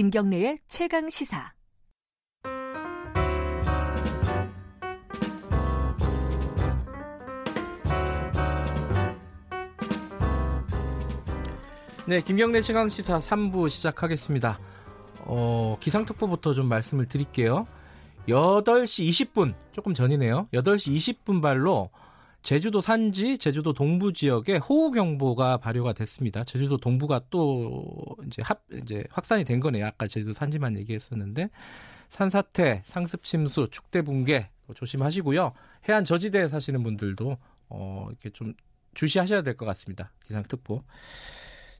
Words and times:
김경래의 0.00 0.56
최강 0.66 1.10
시사. 1.10 1.52
네, 12.06 12.22
김경래 12.22 12.62
최강 12.62 12.88
시사 12.88 13.18
3부 13.18 13.68
시작하겠습니다. 13.68 14.58
어, 15.26 15.76
기상특보부터 15.80 16.54
좀 16.54 16.66
말씀을 16.70 17.04
드릴게요. 17.04 17.66
8시 18.26 19.06
20분, 19.06 19.52
조금 19.72 19.92
전이네요. 19.92 20.48
8시 20.54 20.96
20분 20.96 21.42
발로 21.42 21.90
제주도 22.42 22.80
산지, 22.80 23.36
제주도 23.38 23.72
동부 23.72 24.12
지역에 24.12 24.56
호우 24.56 24.90
경보가 24.92 25.58
발효가 25.58 25.92
됐습니다. 25.92 26.42
제주도 26.44 26.78
동부가 26.78 27.20
또 27.30 27.84
이제 28.26 28.42
합, 28.42 28.62
이제 28.72 29.04
확산이 29.10 29.44
된 29.44 29.60
거네요. 29.60 29.86
아까 29.86 30.06
제주도 30.06 30.32
산지만 30.32 30.76
얘기했었는데. 30.78 31.50
산사태, 32.08 32.82
상습 32.84 33.22
침수, 33.22 33.68
축대 33.70 34.02
붕괴 34.02 34.50
조심하시고요. 34.74 35.52
해안 35.88 36.04
저지대에 36.04 36.48
사시는 36.48 36.82
분들도 36.82 37.36
어, 37.68 38.06
이렇게 38.08 38.30
좀 38.30 38.52
주시하셔야 38.94 39.42
될 39.42 39.56
것 39.56 39.64
같습니다. 39.66 40.10
기상특보. 40.26 40.82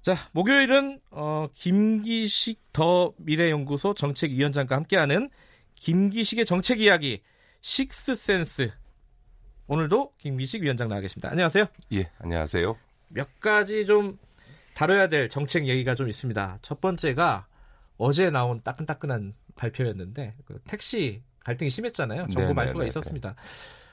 자, 0.02 0.14
목요일은 0.32 1.00
어, 1.10 1.48
김기식 1.54 2.72
더 2.72 3.12
미래연구소 3.18 3.94
정책위원장과 3.94 4.76
함께하는 4.76 5.30
김기식의 5.74 6.46
정책 6.46 6.80
이야기 6.80 7.22
식스센스. 7.60 8.70
오늘도 9.70 10.14
김기식 10.18 10.62
위원장 10.62 10.88
나와 10.88 11.00
계십니다. 11.00 11.28
안녕하세요. 11.30 11.64
예, 11.92 12.10
안녕하세요. 12.18 12.76
몇 13.06 13.38
가지 13.38 13.86
좀 13.86 14.18
다뤄야 14.74 15.08
될 15.08 15.28
정책 15.28 15.68
얘기가 15.68 15.94
좀 15.94 16.08
있습니다. 16.08 16.58
첫 16.60 16.80
번째가 16.80 17.46
어제 17.96 18.30
나온 18.30 18.58
따끈따끈한 18.58 19.32
발표였는데 19.54 20.34
그 20.44 20.60
택시 20.66 21.22
갈등이 21.44 21.70
심했잖아요. 21.70 22.22
정부 22.22 22.40
네네네네. 22.40 22.54
발표가 22.54 22.84
있었습니다. 22.86 23.36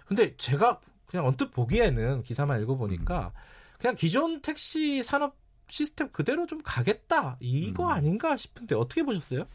근데 0.08 0.36
제가 0.38 0.80
그냥 1.06 1.28
언뜻 1.28 1.52
보기에는 1.52 2.24
기사만 2.24 2.60
읽어보니까 2.64 3.32
그냥 3.78 3.94
기존 3.94 4.42
택시 4.42 5.04
산업 5.04 5.36
시스템 5.68 6.10
그대로 6.10 6.48
좀 6.48 6.60
가겠다 6.64 7.38
이거 7.40 7.84
음. 7.86 7.90
아닌가 7.92 8.36
싶은데 8.36 8.74
어떻게 8.74 9.04
보셨어요? 9.04 9.46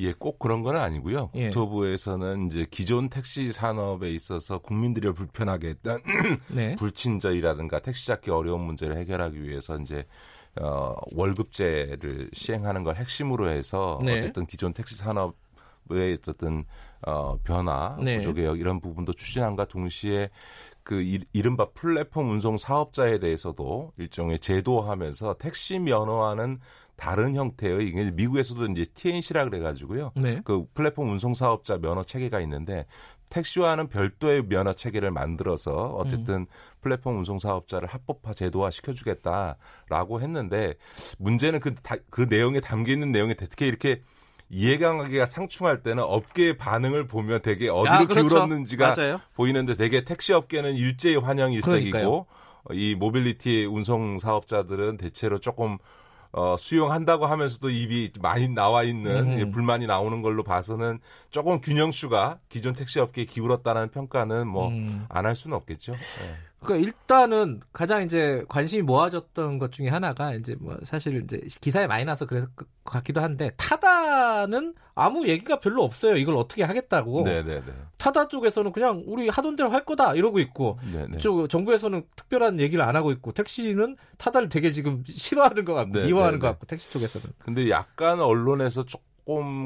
예, 0.00 0.12
꼭 0.12 0.38
그런 0.38 0.62
건 0.62 0.76
아니고요. 0.76 1.30
예. 1.34 1.44
국토부에서는 1.46 2.46
이제 2.46 2.66
기존 2.70 3.08
택시 3.10 3.52
산업에 3.52 4.10
있어서 4.10 4.58
국민들이 4.58 5.12
불편하게 5.12 5.68
했던 5.68 6.00
네. 6.48 6.74
불친절이라든가 6.76 7.80
택시 7.80 8.06
잡기 8.06 8.30
어려운 8.30 8.62
문제를 8.62 8.96
해결하기 8.96 9.42
위해서 9.42 9.76
이제 9.76 10.04
어, 10.60 10.94
월급제를 11.14 12.28
시행하는 12.32 12.82
걸 12.82 12.96
핵심으로 12.96 13.50
해서 13.50 14.00
네. 14.02 14.16
어쨌든 14.16 14.46
기존 14.46 14.72
택시 14.72 14.96
산업 14.96 15.36
의 15.92 16.18
어떤 16.28 16.64
어, 17.04 17.36
변화, 17.42 17.96
네. 18.00 18.18
구조 18.18 18.32
개혁 18.32 18.60
이런 18.60 18.80
부분도 18.80 19.12
추진함과 19.12 19.64
동시에 19.64 20.30
그 20.90 21.00
이- 21.02 21.20
이른바 21.32 21.68
플랫폼 21.72 22.30
운송 22.30 22.56
사업자에 22.58 23.20
대해서도 23.20 23.92
일종의 23.96 24.40
제도화하면서 24.40 25.36
택시 25.38 25.78
면허와는 25.78 26.58
다른 26.96 27.36
형태의 27.36 27.86
이게 27.86 28.10
미국에서도 28.10 28.66
이제 28.66 28.84
TNC라 28.94 29.44
그래가지고요. 29.44 30.10
네. 30.16 30.40
그 30.42 30.66
플랫폼 30.74 31.08
운송 31.10 31.34
사업자 31.34 31.78
면허 31.78 32.02
체계가 32.02 32.40
있는데 32.40 32.86
택시와는 33.28 33.86
별도의 33.86 34.48
면허 34.48 34.72
체계를 34.72 35.12
만들어서 35.12 35.94
어쨌든 35.96 36.48
플랫폼 36.80 37.18
운송 37.18 37.38
사업자를 37.38 37.86
합법화 37.88 38.34
제도화 38.34 38.70
시켜주겠다라고 38.72 40.20
했는데 40.22 40.74
문제는 41.20 41.60
그, 41.60 41.76
다- 41.76 41.94
그 42.10 42.22
내용에 42.28 42.58
담겨 42.58 42.90
있는 42.92 43.12
내용이 43.12 43.36
특히 43.36 43.68
이렇게 43.68 44.02
이해관계가 44.50 45.26
상충할 45.26 45.82
때는 45.82 46.02
업계의 46.02 46.56
반응을 46.58 47.06
보면 47.06 47.40
되게 47.42 47.68
어디로 47.68 47.94
아, 47.94 48.04
그렇죠. 48.04 48.28
기울었는지가 48.28 48.94
맞아요. 48.96 49.20
보이는데 49.34 49.76
되게 49.76 50.02
택시 50.02 50.32
업계는 50.32 50.74
일제히 50.74 51.16
환영. 51.16 51.52
일색이고 51.52 52.26
어, 52.64 52.74
이 52.74 52.94
모빌리티 52.96 53.64
운송 53.64 54.18
사업자들은 54.18 54.96
대체로 54.98 55.38
조금 55.38 55.78
어, 56.32 56.56
수용한다고 56.56 57.26
하면서도 57.26 57.70
입이 57.70 58.10
많이 58.20 58.48
나와 58.48 58.82
있는 58.82 59.32
음. 59.32 59.38
예, 59.40 59.50
불만이 59.50 59.86
나오는 59.86 60.22
걸로 60.22 60.44
봐서는 60.44 61.00
조금 61.30 61.60
균형추가 61.60 62.38
기존 62.48 62.74
택시 62.74 63.00
업계에 63.00 63.24
기울었다는 63.24 63.90
평가는 63.90 64.46
뭐 64.46 64.70
안할 65.08 65.32
음. 65.32 65.34
수는 65.34 65.56
없겠죠. 65.56 65.92
예. 65.92 66.49
그러니까 66.62 66.86
일단은 66.86 67.60
가장 67.72 68.02
이제 68.04 68.44
관심이 68.48 68.82
모아졌던 68.82 69.58
것 69.58 69.72
중에 69.72 69.88
하나가 69.88 70.34
이제 70.34 70.54
뭐 70.60 70.76
사실 70.84 71.22
이제 71.24 71.40
기사에 71.60 71.86
많이 71.86 72.04
나서 72.04 72.26
그래서 72.26 72.46
그- 72.54 72.66
같기도 72.84 73.20
한데 73.20 73.50
타다는 73.56 74.74
아무 74.94 75.26
얘기가 75.26 75.60
별로 75.60 75.82
없어요. 75.84 76.16
이걸 76.16 76.36
어떻게 76.36 76.62
하겠다고. 76.64 77.22
네네네. 77.24 77.62
타다 77.96 78.28
쪽에서는 78.28 78.72
그냥 78.72 79.02
우리 79.06 79.28
하던 79.28 79.56
대로 79.56 79.70
할 79.70 79.84
거다 79.84 80.14
이러고 80.14 80.38
있고 80.40 80.78
네네. 80.92 81.18
쪽 81.18 81.46
정부에서는 81.48 82.02
특별한 82.16 82.60
얘기를 82.60 82.84
안 82.84 82.96
하고 82.96 83.10
있고 83.12 83.32
택시는 83.32 83.96
타다를 84.18 84.48
되게 84.48 84.70
지금 84.70 85.02
싫어하는 85.06 85.64
것 85.64 85.74
같고 85.74 85.92
네, 85.98 86.06
미워하는 86.06 86.38
네, 86.38 86.40
것 86.40 86.46
네. 86.48 86.52
같고 86.52 86.66
택시 86.66 86.90
쪽에서는. 86.90 87.26
근데 87.38 87.70
약간 87.70 88.20
언론에서 88.20 88.84
조금 88.84 89.04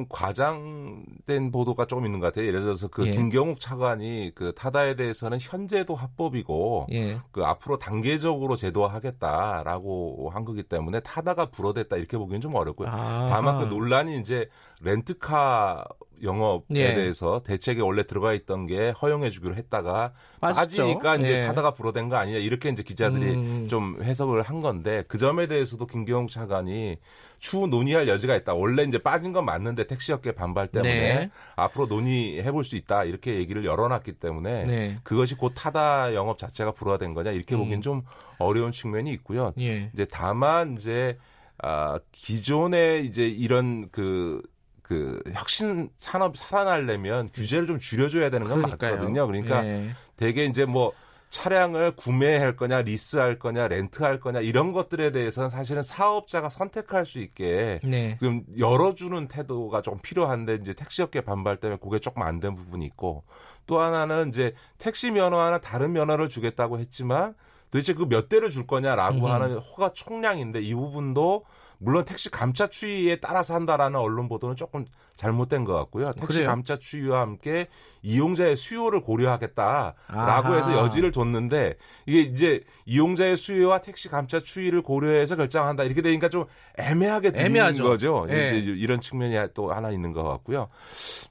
과장된 0.08 1.50
보도가 1.52 1.86
조금 1.86 2.06
있는 2.06 2.20
것 2.20 2.26
같아요. 2.26 2.46
예를 2.46 2.62
들어서 2.62 2.88
그 2.88 3.06
예. 3.06 3.10
김경욱 3.10 3.60
차관이 3.60 4.32
그 4.34 4.52
타다에 4.54 4.96
대해서는 4.96 5.38
현재도 5.40 5.94
합법이고 5.94 6.86
예. 6.92 7.20
그 7.32 7.44
앞으로 7.44 7.78
단계적으로 7.78 8.56
제도화하겠다라고 8.56 10.30
한 10.32 10.44
거기 10.44 10.62
때문에 10.62 11.00
타다가 11.00 11.46
불어댔다 11.46 11.96
이렇게 11.96 12.16
보기는 12.18 12.40
좀 12.40 12.54
어렵고요. 12.54 12.88
아. 12.88 13.26
다만 13.30 13.60
그 13.60 13.64
논란이 13.64 14.18
이제 14.18 14.48
렌트카 14.80 15.84
영업에 16.22 16.64
예. 16.76 16.94
대해서 16.94 17.42
대책에 17.42 17.80
원래 17.80 18.06
들어가 18.06 18.32
있던 18.32 18.66
게 18.66 18.90
허용해 18.90 19.30
주기로 19.30 19.54
했다가 19.56 20.12
빠졌죠. 20.40 20.76
빠지니까 20.82 21.16
이제 21.16 21.40
예. 21.40 21.46
타다가 21.46 21.72
불어댄 21.72 22.08
거 22.08 22.16
아니냐 22.16 22.38
이렇게 22.38 22.68
이제 22.68 22.82
기자들이 22.82 23.34
음. 23.34 23.68
좀 23.68 24.02
해석을 24.02 24.42
한 24.42 24.60
건데 24.60 25.04
그 25.08 25.18
점에 25.18 25.46
대해서도 25.46 25.86
김경욱 25.86 26.30
차관이 26.30 26.98
추후 27.38 27.66
논의할 27.66 28.08
여지가 28.08 28.36
있다. 28.36 28.54
원래 28.54 28.84
이제 28.84 28.96
빠진 28.96 29.32
건 29.32 29.44
맞는데 29.44 29.86
택시업계 29.86 30.32
반발 30.32 30.68
때문에 30.68 31.14
네. 31.14 31.30
앞으로 31.56 31.86
논의해 31.86 32.50
볼 32.50 32.64
수 32.64 32.76
있다. 32.76 33.04
이렇게 33.04 33.34
얘기를 33.34 33.64
열어놨기 33.66 34.12
때문에 34.14 34.64
네. 34.64 34.98
그것이 35.02 35.34
곧 35.34 35.52
타다 35.54 36.14
영업 36.14 36.38
자체가 36.38 36.72
불화된 36.72 37.12
거냐 37.12 37.32
이렇게 37.32 37.54
음. 37.54 37.60
보기엔 37.60 37.82
좀 37.82 38.02
어려운 38.38 38.72
측면이 38.72 39.12
있고요. 39.12 39.52
예. 39.60 39.90
이제 39.92 40.06
다만 40.10 40.78
이제 40.78 41.18
아 41.62 41.98
기존에 42.12 43.00
이제 43.00 43.26
이런 43.26 43.90
그 43.90 44.40
그 44.84 45.18
혁신 45.34 45.88
산업 45.96 46.36
살아나려면 46.36 47.30
규제를 47.32 47.66
좀 47.66 47.78
줄여줘야 47.80 48.28
되는 48.30 48.46
건 48.46 48.58
그러니까요. 48.62 48.92
맞거든요. 48.92 49.26
그러니까 49.26 49.64
예. 49.66 49.88
되게 50.16 50.44
이제 50.44 50.66
뭐 50.66 50.92
차량을 51.30 51.96
구매할 51.96 52.54
거냐, 52.54 52.82
리스할 52.82 53.38
거냐, 53.40 53.66
렌트할 53.66 54.20
거냐 54.20 54.40
이런 54.40 54.72
것들에 54.72 55.10
대해서는 55.10 55.50
사실은 55.50 55.82
사업자가 55.82 56.48
선택할 56.50 57.06
수 57.06 57.18
있게 57.18 57.80
네. 57.82 58.18
좀 58.20 58.44
열어주는 58.56 59.26
태도가 59.26 59.80
조금 59.82 59.98
필요한데 60.00 60.58
이제 60.62 60.74
택시업계 60.74 61.22
반발 61.22 61.56
때문에 61.56 61.80
그게 61.82 61.98
조금 61.98 62.22
안 62.22 62.38
된 62.38 62.54
부분이 62.54 62.84
있고 62.86 63.24
또 63.66 63.80
하나는 63.80 64.28
이제 64.28 64.52
택시 64.78 65.10
면허 65.10 65.40
하나 65.40 65.58
다른 65.58 65.92
면허를 65.92 66.28
주겠다고 66.28 66.78
했지만 66.78 67.34
도대체 67.72 67.94
그 67.94 68.04
몇 68.06 68.28
대를 68.28 68.50
줄 68.50 68.66
거냐라고 68.66 69.26
음. 69.26 69.30
하는 69.32 69.58
허가 69.58 69.92
총량인데 69.92 70.60
이 70.60 70.74
부분도 70.74 71.46
물론 71.84 72.04
택시 72.04 72.30
감차 72.30 72.66
추이에 72.66 73.16
따라서 73.16 73.54
한다라는 73.54 74.00
언론 74.00 74.26
보도는 74.28 74.56
조금 74.56 74.86
잘못된 75.16 75.64
것 75.64 75.74
같고요. 75.74 76.12
택시 76.12 76.38
그래요? 76.38 76.48
감차 76.48 76.76
추이와 76.76 77.20
함께 77.20 77.68
이용자의 78.02 78.56
수요를 78.56 79.02
고려하겠다라고 79.02 79.96
아하. 80.08 80.54
해서 80.56 80.72
여지를 80.76 81.12
뒀는데 81.12 81.74
이게 82.06 82.20
이제 82.20 82.64
이용자의 82.86 83.36
수요와 83.36 83.80
택시 83.80 84.08
감차 84.08 84.40
추이를 84.40 84.82
고려해서 84.82 85.36
결정한다 85.36 85.84
이렇게 85.84 86.02
되니까 86.02 86.28
좀 86.28 86.46
애매하게 86.78 87.32
애매하죠. 87.34 87.82
거죠. 87.84 88.26
예. 88.30 88.46
이제 88.56 88.56
이런 88.58 89.00
측면이 89.00 89.48
또 89.54 89.72
하나 89.72 89.90
있는 89.90 90.12
것 90.12 90.22
같고요. 90.24 90.68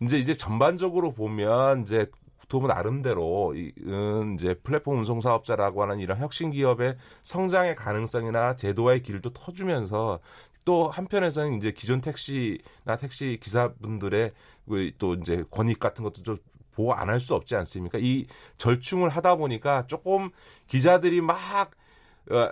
이제 0.02 0.18
이제 0.18 0.34
전반적으로 0.34 1.12
보면 1.14 1.82
이제 1.82 2.06
국토부 2.44 2.68
나름대로 2.68 3.54
이- 3.56 3.72
은 3.88 4.36
이제 4.36 4.54
플랫폼 4.63 4.98
운송 5.00 5.22
사업자라고 5.22 5.81
하는 5.81 6.00
이런 6.00 6.18
혁신 6.19 6.51
기업의 6.51 6.98
성장의 7.24 7.75
가능성이나 7.75 8.56
제도화의 8.56 9.01
길도 9.01 9.31
터주면서 9.34 10.19
또 10.66 10.90
한편에서는 10.90 11.54
이제 11.57 11.72
기존 11.72 12.01
택시나 12.01 12.98
택시 13.00 13.38
기사분들의 13.42 14.31
그또 14.69 15.16
이제 15.16 15.44
권익 15.51 15.80
같은 15.80 16.04
것도 16.04 16.22
좀 16.24 16.38
보호 16.75 16.92
안 16.94 17.10
할 17.10 17.19
수 17.19 17.36
없지 17.36 17.56
않습니까? 17.56 17.98
이 18.01 18.25
절충을 18.57 19.10
하다 19.10 19.36
보니까 19.36 19.86
조금 19.88 20.30
기자들이 20.68 21.22
막 21.22 21.38
어, 22.31 22.36
막 22.36 22.51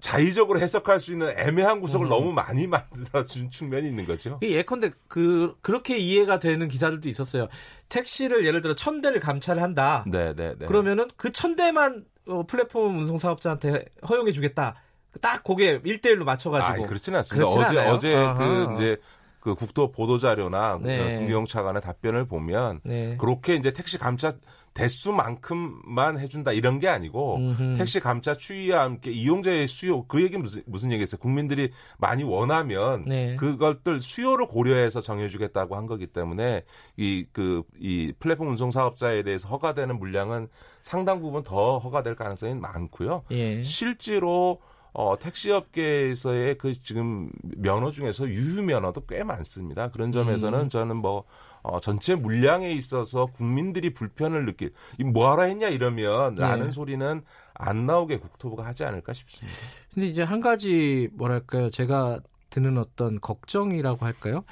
자의적으로 0.00 0.60
해석할 0.60 1.00
수 1.00 1.12
있는 1.12 1.30
애매한 1.36 1.80
구석을 1.80 2.06
음. 2.06 2.10
너무 2.10 2.32
많이 2.32 2.66
만들어준 2.68 3.50
측면이 3.50 3.88
있는 3.88 4.06
거죠. 4.06 4.38
이 4.42 4.50
예컨대 4.54 4.92
그 5.08 5.56
그렇게 5.62 5.98
이해가 5.98 6.38
되는 6.38 6.68
기사들도 6.68 7.08
있었어요. 7.08 7.48
택시를 7.88 8.44
예를 8.46 8.60
들어 8.60 8.74
천 8.74 9.00
대를 9.00 9.20
감찰을 9.20 9.60
한다. 9.62 10.04
네, 10.06 10.32
네, 10.34 10.54
네. 10.58 10.66
그러면은 10.66 11.08
그 11.16 11.32
천 11.32 11.56
대만 11.56 12.04
어, 12.28 12.44
플랫폼 12.46 12.96
운송 12.96 13.18
사업자한테 13.18 13.84
허용해 14.08 14.30
주겠다. 14.32 14.76
딱 15.20 15.42
그게 15.44 15.80
1대1로 15.80 16.24
맞춰 16.24 16.50
아, 16.54 16.58
가지고 16.60 16.86
그렇지는 16.86 17.18
않습니다. 17.18 17.46
그렇진 17.46 17.62
어제 17.68 17.78
않아요? 17.78 17.92
어제 17.94 18.14
아하. 18.16 18.34
그 18.34 18.74
이제 18.74 18.96
그 19.40 19.54
국토 19.54 19.90
보도 19.92 20.16
자료나 20.18 20.78
네. 20.82 21.18
김경차관의 21.18 21.82
답변을 21.82 22.26
보면 22.26 22.80
네. 22.84 23.16
그렇게 23.20 23.54
이제 23.56 23.72
택시 23.72 23.98
감차 23.98 24.32
대수만큼만 24.74 26.18
해준다 26.18 26.52
이런 26.52 26.78
게 26.78 26.88
아니고 26.88 27.36
음흠. 27.36 27.74
택시 27.78 28.00
감차 28.00 28.34
추이와 28.34 28.82
함께 28.82 29.10
이용자의 29.10 29.66
수요 29.68 30.04
그 30.06 30.22
얘기 30.22 30.36
무슨 30.36 30.62
무슨 30.66 30.90
얘기했어요? 30.92 31.18
국민들이 31.20 31.70
많이 31.98 32.24
원하면 32.24 33.04
네. 33.06 33.36
그것들 33.36 34.00
수요를 34.00 34.46
고려해서 34.48 35.00
정해주겠다고 35.00 35.76
한 35.76 35.86
거기 35.86 36.06
때문에 36.06 36.62
이 36.96 37.24
그 37.32 37.62
이 37.80 38.12
플랫폼 38.18 38.48
운송 38.48 38.70
사업자에 38.70 39.22
대해서 39.22 39.48
허가되는 39.48 39.98
물량은 39.98 40.48
상당 40.82 41.20
부분 41.20 41.42
더 41.42 41.78
허가될 41.78 42.14
가능성이 42.14 42.54
많고요. 42.54 43.22
예. 43.30 43.62
실제로 43.62 44.60
어, 44.92 45.18
택시업계에서의 45.18 46.56
그 46.56 46.80
지금 46.80 47.30
면허 47.56 47.90
중에서 47.90 48.28
유휴 48.28 48.62
면허도 48.62 49.06
꽤 49.06 49.24
많습니다. 49.24 49.90
그런 49.90 50.12
점에서는 50.12 50.60
음. 50.60 50.68
저는 50.68 50.96
뭐 50.96 51.24
어, 51.64 51.80
전체 51.80 52.14
물량에 52.14 52.72
있어서 52.72 53.26
국민들이 53.26 53.92
불편을 53.94 54.44
느낄 54.44 54.72
이 54.98 55.04
뭐하러 55.04 55.44
했냐 55.44 55.68
이러면 55.68 56.34
네. 56.34 56.42
라는 56.42 56.70
소리는 56.70 57.22
안 57.54 57.86
나오게 57.86 58.18
국토부가 58.18 58.66
하지 58.66 58.84
않을까 58.84 59.14
싶습니다. 59.14 59.58
근데 59.92 60.08
이제 60.08 60.22
한 60.22 60.40
가지 60.40 61.08
뭐랄까요? 61.14 61.70
제가 61.70 62.20
드는 62.50 62.78
어떤 62.78 63.18
걱정이라고 63.20 64.04
할까요? 64.04 64.44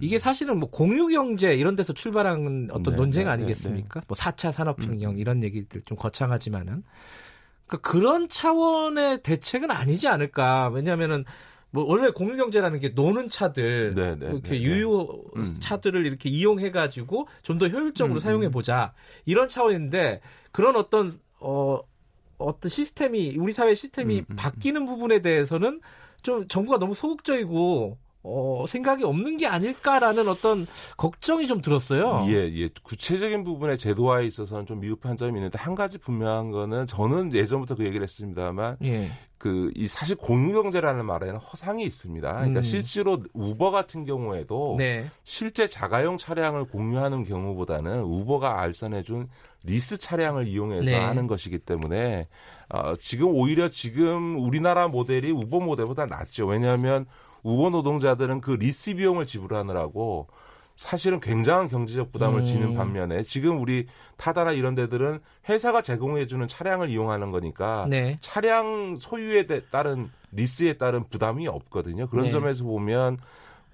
이게 0.00 0.18
사실은 0.18 0.60
뭐 0.60 0.70
공유 0.70 1.08
경제 1.08 1.54
이런 1.54 1.74
데서 1.74 1.92
출발한 1.92 2.68
어떤 2.70 2.92
네, 2.92 2.96
논쟁 2.96 3.24
네, 3.24 3.30
아니겠습니까? 3.30 4.02
뭐 4.06 4.14
4차 4.14 4.52
산업혁명 4.52 5.18
이런 5.18 5.42
얘기들 5.42 5.82
좀 5.82 5.96
거창하지만은 5.96 6.84
그러니까 7.66 7.90
그런 7.90 8.28
차원의 8.28 9.22
대책은 9.22 9.70
아니지 9.70 10.06
않을까? 10.08 10.68
왜냐하면은 10.68 11.24
뭐 11.72 11.84
원래 11.84 12.10
공유 12.10 12.36
경제라는 12.36 12.80
게 12.80 12.88
노는 12.90 13.28
차들 13.28 13.94
네, 13.94 14.16
네, 14.16 14.26
이렇게 14.26 14.50
네, 14.50 14.58
네. 14.58 14.62
유효 14.62 15.24
음. 15.36 15.56
차들을 15.60 16.04
이렇게 16.04 16.28
이용해 16.28 16.70
가지고 16.70 17.28
좀 17.42 17.58
더 17.58 17.68
효율적으로 17.68 18.18
음, 18.18 18.20
사용해 18.20 18.50
보자 18.50 18.92
이런 19.26 19.48
차원인데 19.48 20.20
그런 20.52 20.76
어떤 20.76 21.10
어 21.38 21.80
어떤 22.38 22.68
시스템이 22.70 23.36
우리 23.38 23.52
사회 23.52 23.74
시스템이 23.74 24.20
음, 24.20 24.24
음, 24.30 24.36
바뀌는 24.36 24.86
부분에 24.86 25.20
대해서는 25.20 25.80
좀 26.22 26.48
정부가 26.48 26.78
너무 26.78 26.94
소극적이고 26.94 27.98
어 28.22 28.64
생각이 28.68 29.04
없는 29.04 29.38
게 29.38 29.46
아닐까라는 29.46 30.28
어떤 30.28 30.66
걱정이 30.96 31.46
좀 31.46 31.62
들었어요. 31.62 32.26
예, 32.28 32.34
예. 32.54 32.68
구체적인 32.82 33.44
부분의 33.44 33.78
제도화에 33.78 34.26
있어서는 34.26 34.66
좀 34.66 34.80
미흡한 34.80 35.16
점이 35.16 35.38
있는데 35.38 35.58
한 35.58 35.74
가지 35.74 35.96
분명한 35.96 36.50
거는 36.50 36.86
저는 36.86 37.32
예전부터 37.32 37.76
그 37.76 37.84
얘기를 37.84 38.02
했습니다만 38.04 38.76
예. 38.84 39.10
그이 39.40 39.88
사실 39.88 40.16
공유경제라는 40.16 41.06
말에는 41.06 41.36
허상이 41.36 41.82
있습니다. 41.84 42.30
그러니까 42.30 42.60
음. 42.60 42.62
실제로 42.62 43.22
우버 43.32 43.70
같은 43.70 44.04
경우에도 44.04 44.74
네. 44.76 45.10
실제 45.24 45.66
자가용 45.66 46.18
차량을 46.18 46.66
공유하는 46.66 47.24
경우보다는 47.24 48.02
우버가 48.02 48.60
알선해준 48.60 49.28
리스 49.64 49.96
차량을 49.96 50.46
이용해서 50.46 50.90
네. 50.90 50.94
하는 50.94 51.26
것이기 51.26 51.58
때문에 51.58 52.24
어, 52.68 52.94
지금 52.96 53.28
오히려 53.28 53.68
지금 53.68 54.38
우리나라 54.38 54.88
모델이 54.88 55.30
우버 55.30 55.60
모델보다 55.60 56.04
낫죠. 56.04 56.46
왜냐하면 56.46 57.06
우버 57.42 57.70
노동자들은 57.70 58.40
그 58.40 58.52
리스 58.52 58.94
비용을 58.94 59.26
지불하느라고 59.26 60.28
사실은 60.76 61.20
굉장한 61.20 61.68
경제적 61.68 62.10
부담을 62.10 62.40
음. 62.40 62.44
지는 62.44 62.74
반면에 62.74 63.22
지금 63.22 63.60
우리 63.60 63.86
타다나 64.16 64.52
이런 64.52 64.74
데들은 64.74 65.18
회사가 65.48 65.82
제공해주는 65.82 66.48
차량을 66.48 66.88
이용하는 66.88 67.30
거니까 67.30 67.86
네. 67.90 68.16
차량 68.20 68.96
소유에 68.96 69.46
대- 69.46 69.62
따른 69.70 70.08
리스에 70.32 70.74
따른 70.74 71.04
부담이 71.08 71.48
없거든요. 71.48 72.06
그런 72.08 72.26
네. 72.26 72.30
점에서 72.30 72.64
보면 72.64 73.18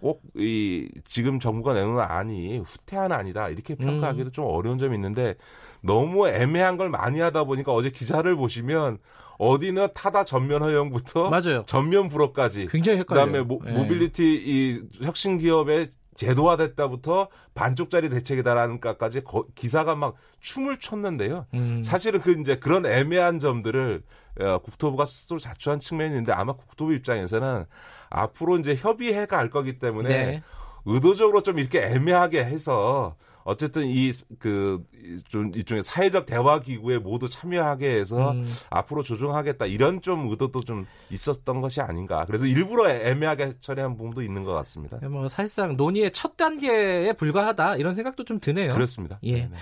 꼭 0.07 0.23
이 0.39 0.89
지금 1.09 1.41
정부가 1.41 1.73
내놓은 1.73 1.99
안이 2.01 2.59
후퇴한 2.59 3.11
안이다 3.11 3.49
이렇게 3.49 3.75
음. 3.81 3.87
평가하기도 3.87 4.31
좀 4.31 4.45
어려운 4.45 4.79
점이 4.79 4.95
있는데 4.95 5.35
너무 5.81 6.29
애매한 6.29 6.77
걸 6.77 6.91
많이 6.91 7.21
하다 7.21 7.45
보니까 7.45 7.73
어제 7.73 7.91
기사를 7.91 8.35
보시면 8.37 8.99
어디는 9.39 9.89
타다 9.95 10.25
전면 10.25 10.63
허용부터 10.63 11.31
맞아요. 11.31 11.65
전면 11.67 12.09
불허까지 12.09 12.69
굉장히 12.71 12.99
헷갈려요. 12.99 13.27
그다음에 13.27 13.45
모, 13.45 13.61
예. 13.67 13.73
모빌리티 13.73 14.23
이 14.45 15.05
혁신 15.05 15.39
기업의 15.39 15.89
제도화됐다부터 16.17 17.29
반쪽짜리 17.55 18.09
대책이다라는 18.09 18.81
까지 18.81 19.23
기사가 19.55 19.95
막 19.95 20.15
춤을 20.41 20.79
췄는데요. 20.79 21.47
음. 21.55 21.83
사실은 21.83 22.21
그 22.21 22.39
이제 22.41 22.57
그런 22.59 22.87
애매한 22.87 23.39
점들을 23.39 24.03
어, 24.41 24.59
국토부가 24.59 25.07
스스로 25.07 25.39
자초한 25.39 25.81
측면이 25.81 26.11
있는데 26.11 26.33
아마 26.33 26.53
국토부 26.55 26.93
입장에서는 26.95 27.65
앞으로 28.11 28.59
이제 28.59 28.75
협의해 28.77 29.27
갈 29.27 29.51
거기 29.51 29.79
때문에 29.79 30.09
네. 30.09 30.43
의도적으로 30.85 31.43
좀 31.43 31.59
이렇게 31.59 31.83
애매하게 31.83 32.45
해서 32.45 33.17
어쨌든 33.45 33.85
이 33.87 34.11
그 34.39 34.83
좀 35.29 35.53
일종의 35.55 35.85
사회적 35.85 36.27
대화 36.27 36.61
기구에 36.61 36.99
모두 36.99 37.29
참여하게 37.29 37.91
해서 37.91 38.33
음. 38.33 38.53
앞으로 38.71 39.05
조정하겠다 39.05 39.67
이런 39.67 40.03
좀 40.03 40.29
의도도 40.29 40.63
좀 40.63 40.85
있었던 41.11 41.61
것이 41.61 41.81
아닌가. 41.81 42.25
그래서 42.27 42.45
일부러 42.45 42.91
애매하게 42.91 43.55
처리한 43.61 43.97
부분도 43.97 44.23
있는 44.23 44.43
것 44.43 44.53
같습니다. 44.55 44.99
뭐 45.09 45.29
사실상 45.29 45.77
논의의 45.77 46.11
첫 46.11 46.37
단계에 46.37 47.13
불과하다 47.13 47.77
이런 47.77 47.95
생각도 47.95 48.25
좀 48.25 48.41
드네요. 48.41 48.75
그렇습니다. 48.75 49.21
예. 49.23 49.43
네네. 49.43 49.57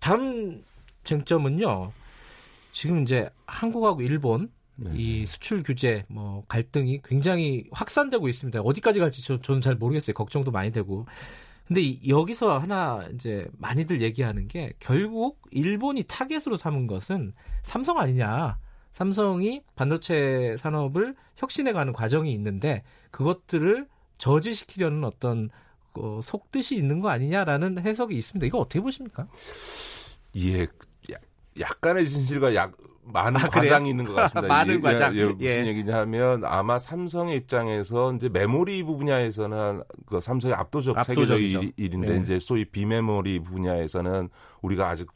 다음 0.00 0.62
쟁점은요. 1.04 1.92
지금 2.72 3.02
이제 3.02 3.30
한국하고 3.46 4.02
일본 4.02 4.50
네. 4.82 4.90
이 4.94 5.26
수출 5.26 5.62
규제 5.62 6.04
뭐 6.08 6.44
갈등이 6.48 7.00
굉장히 7.04 7.64
확산되고 7.70 8.28
있습니다. 8.28 8.60
어디까지 8.60 8.98
갈지 8.98 9.22
저, 9.22 9.38
저는 9.40 9.60
잘 9.60 9.74
모르겠어요. 9.74 10.14
걱정도 10.14 10.50
많이 10.50 10.70
되고. 10.72 11.06
근데 11.66 11.82
이- 11.82 12.08
여기서 12.08 12.58
하나 12.58 13.06
이제 13.14 13.46
많이들 13.58 14.00
얘기하는 14.00 14.48
게 14.48 14.72
결국 14.80 15.40
일본이 15.50 16.02
타겟으로 16.02 16.56
삼은 16.56 16.86
것은 16.86 17.32
삼성 17.62 17.98
아니냐. 17.98 18.58
삼성이 18.92 19.62
반도체 19.76 20.56
산업을 20.58 21.14
혁신해가는 21.36 21.92
과정이 21.92 22.32
있는데 22.32 22.82
그것들을 23.12 23.86
저지시키려는 24.18 25.04
어떤 25.04 25.48
어, 25.94 26.20
속뜻이 26.22 26.74
있는 26.76 27.00
거 27.00 27.08
아니냐라는 27.08 27.78
해석이 27.80 28.16
있습니다. 28.16 28.46
이거 28.46 28.58
어떻게 28.58 28.80
보십니까? 28.80 29.26
예, 30.36 30.62
야- 31.12 31.18
약간의 31.58 32.08
진실과 32.08 32.54
약 32.54 32.76
많은 33.10 33.40
아? 33.40 33.48
과장이 33.48 33.90
있는 33.90 34.04
것 34.04 34.14
같습니다. 34.14 34.48
많은 34.54 34.74
이게, 34.74 34.82
과장. 34.82 35.14
예, 35.14 35.20
예, 35.20 35.24
무슨 35.24 35.44
예. 35.44 35.66
얘기냐면 35.66 36.44
아마 36.44 36.78
삼성의 36.78 37.36
입장에서 37.36 38.12
이제 38.14 38.28
메모리 38.28 38.82
분야에서는 38.82 39.82
그 40.06 40.20
삼성의 40.20 40.54
압도적 40.56 40.98
압도적이죠. 40.98 41.60
세계적 41.60 41.74
일, 41.76 41.94
인데 41.94 42.14
예. 42.14 42.16
이제 42.18 42.38
소위 42.38 42.64
비메모리 42.64 43.40
분야에서는 43.40 44.28
우리가 44.62 44.88
아직 44.88 45.08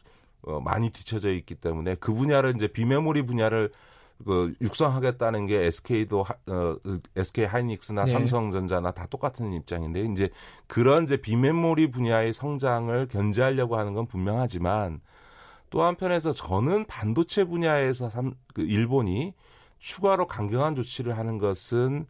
어, 0.42 0.60
많이 0.60 0.90
뒤처져 0.90 1.30
있기 1.32 1.54
때문에 1.54 1.96
그 1.96 2.12
분야를 2.12 2.54
이제 2.56 2.66
비메모리 2.66 3.22
분야를 3.22 3.70
그 4.24 4.54
육성하겠다는 4.60 5.46
게 5.46 5.64
SK도 5.64 6.22
하, 6.22 6.34
어, 6.46 6.76
SK 7.16 7.46
하이닉스나 7.46 8.04
네. 8.04 8.12
삼성전자나 8.12 8.92
다 8.92 9.06
똑같은 9.10 9.52
입장인데 9.52 10.02
이제 10.12 10.30
그런 10.66 11.04
이제 11.04 11.16
비메모리 11.16 11.90
분야의 11.90 12.32
성장을 12.32 13.08
견제하려고 13.08 13.76
하는 13.76 13.92
건 13.92 14.06
분명하지만 14.06 15.00
또 15.74 15.82
한편에서 15.82 16.30
저는 16.30 16.84
반도체 16.84 17.42
분야에서 17.42 18.08
삼, 18.08 18.34
그 18.54 18.62
일본이 18.62 19.34
추가로 19.80 20.28
강경한 20.28 20.76
조치를 20.76 21.18
하는 21.18 21.38
것은 21.38 22.06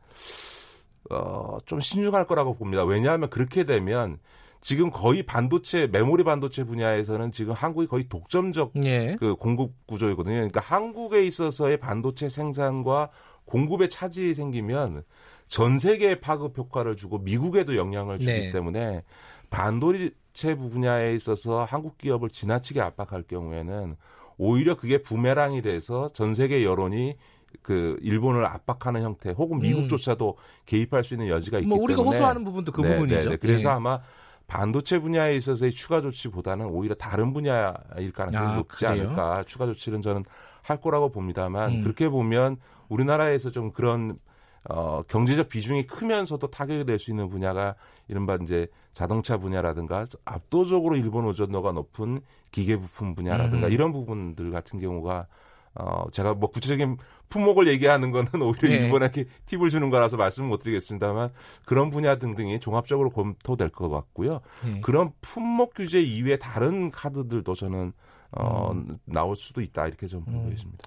어, 1.11 1.57
좀 1.65 1.81
신중할 1.81 2.27
거라고 2.27 2.55
봅니다. 2.55 2.85
왜냐하면 2.85 3.31
그렇게 3.31 3.65
되면 3.65 4.19
지금 4.61 4.91
거의 4.91 5.23
반도체 5.23 5.87
메모리 5.87 6.25
반도체 6.25 6.65
분야에서는 6.65 7.33
지금 7.33 7.55
한국이 7.55 7.87
거의 7.87 8.07
독점적 8.07 8.73
예. 8.85 9.17
그 9.19 9.35
공급 9.35 9.73
구조이거든요. 9.87 10.35
그러니까 10.35 10.61
한국에 10.61 11.25
있어서의 11.25 11.79
반도체 11.79 12.29
생산과 12.29 13.09
공급에 13.47 13.89
차질이 13.89 14.35
생기면 14.35 15.05
전 15.49 15.79
세계에 15.79 16.21
파급 16.21 16.59
효과를 16.59 16.97
주고 16.97 17.17
미국에도 17.17 17.77
영향을 17.77 18.19
주기 18.19 18.31
네. 18.31 18.51
때문에 18.51 19.05
반도 19.49 19.95
체 20.35 20.55
분야에 20.55 21.15
있어서 21.15 21.65
한국 21.65 21.97
기업을 21.97 22.29
지나치게 22.29 22.81
압박할 22.81 23.23
경우에는 23.23 23.97
오히려 24.37 24.77
그게 24.77 25.01
부메랑이 25.01 25.63
돼서 25.63 26.09
전 26.09 26.35
세계 26.35 26.65
여론이 26.65 27.17
그 27.63 27.97
일본을 28.03 28.45
압박하는 28.45 29.03
형태 29.03 29.31
혹은 29.31 29.61
미국조차도 29.61 30.37
개입할 30.67 31.05
수 31.05 31.15
있는 31.15 31.29
여지가 31.29 31.61
있기 31.61 31.69
뭐 31.69 31.79
우리가 31.79 31.99
때문에 31.99 32.17
호소하는 32.17 32.45
부분도 32.45 32.73
그 32.73 32.83
네, 32.83 32.95
부분이죠. 32.95 33.17
네, 33.17 33.31
네. 33.31 33.37
그래서 33.37 33.69
예. 33.69 33.73
아마 33.75 34.01
반도체 34.49 34.99
분야에 34.99 35.37
있어서의 35.37 35.71
추가 35.71 36.01
조치보다는 36.01 36.67
오히려 36.67 36.97
다른 36.97 37.33
분야일 37.33 38.13
가능성이 38.13 38.53
아, 38.53 38.57
높지 38.57 38.85
그래요? 38.85 39.05
않을까. 39.05 39.45
추가 39.45 39.67
조치는 39.67 40.03
저는 40.03 40.25
할 40.63 40.81
거라고 40.81 41.11
봅니다만 41.11 41.77
음. 41.77 41.83
그렇게 41.83 42.09
보면 42.09 42.57
우리나라에서 42.89 43.53
좀 43.53 43.71
그런 43.71 44.19
어, 44.69 45.03
경제적 45.03 45.49
비중이 45.49 45.87
크면서도 45.87 46.51
타격이 46.51 46.85
될 46.85 46.99
수 46.99 47.11
있는 47.11 47.29
분야가 47.29 47.75
이른바 48.09 48.39
이제 48.43 48.67
자동차 48.95 49.37
분야라든가 49.37 50.07
압도적으로 50.25 50.97
일본 50.97 51.27
의존도가 51.27 51.73
높은 51.73 52.21
기계 52.51 52.77
부품 52.77 53.15
분야라든가 53.15 53.67
음. 53.67 53.73
이런 53.73 53.93
부분들 53.93 54.51
같은 54.51 54.79
경우가 54.81 55.27
어, 55.75 56.05
제가 56.13 56.35
뭐 56.35 56.51
구체적인 56.51 56.99
품목을 57.29 57.67
얘기하는 57.67 58.13
거는 58.13 58.31
오히려 58.43 58.69
네. 58.69 58.77
일본에게 58.77 59.25
팁을 59.47 59.71
주는 59.71 59.91
거라서 59.91 60.17
말씀을 60.17 60.49
못 60.49 60.61
드리겠습니다만 60.61 61.31
그런 61.65 61.91
분야 61.91 62.17
등등이 62.17 62.61
종합적으로 62.61 63.11
검토될 63.11 63.71
것 63.71 63.89
같고요. 63.89 64.41
네. 64.65 64.81
그런 64.83 65.11
품목 65.21 65.75
규제 65.75 66.01
이외에 66.01 66.39
다른 66.39 66.93
카드들도 66.93 67.55
저는 67.55 67.93
어, 68.37 68.73
음. 68.73 68.99
나올 69.05 69.37
수도 69.37 69.61
있다 69.61 69.87
이렇게 69.87 70.07
좀 70.07 70.25
보고 70.25 70.47
음. 70.47 70.53
있습니다. 70.53 70.79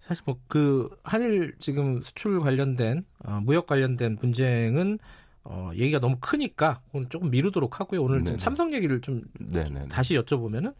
사실 0.00 0.22
뭐 0.26 0.36
그 0.48 0.88
한일 1.02 1.54
지금 1.58 2.00
수출 2.00 2.40
관련된 2.40 3.04
어, 3.24 3.40
무역 3.42 3.66
관련된 3.66 4.16
분쟁은 4.16 4.98
어, 5.44 5.70
얘기가 5.74 6.00
너무 6.00 6.16
크니까 6.20 6.80
오늘 6.92 7.08
조금 7.08 7.30
미루도록 7.30 7.78
하고요. 7.78 8.02
오늘 8.02 8.18
좀 8.18 8.24
네네. 8.24 8.38
삼성 8.38 8.72
얘기를 8.72 9.00
좀 9.00 9.22
네네. 9.38 9.86
다시 9.88 10.14
여쭤보면은 10.14 10.74